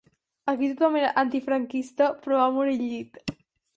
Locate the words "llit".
2.89-3.25